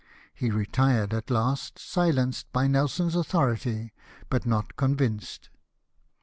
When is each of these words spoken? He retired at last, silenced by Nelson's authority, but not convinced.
He 0.33 0.49
retired 0.49 1.13
at 1.13 1.29
last, 1.29 1.77
silenced 1.77 2.51
by 2.51 2.65
Nelson's 2.65 3.13
authority, 3.15 3.93
but 4.31 4.47
not 4.47 4.75
convinced. 4.75 5.51